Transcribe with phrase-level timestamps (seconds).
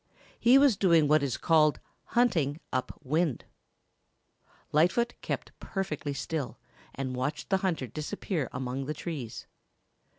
[0.39, 3.45] He was doing what is called "hunting up wind."
[4.71, 6.57] Lightfoot kept perfectly still
[6.95, 9.45] and watched the hunter disappear among the trees.